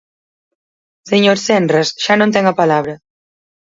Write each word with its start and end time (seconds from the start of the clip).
Señor 1.11 1.37
Senras, 1.47 1.87
xa 2.03 2.13
non 2.17 2.33
ten 2.35 2.45
a 2.51 2.57
palabra. 2.61 2.93